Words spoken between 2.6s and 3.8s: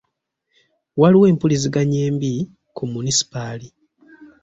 ku munisipaali.